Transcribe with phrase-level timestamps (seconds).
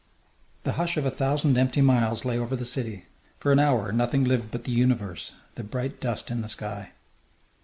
[0.63, 3.05] The hush of a thousand empty miles lay over the city.
[3.37, 6.89] For an hour nothing lived but the universe, the bright dust in the sky....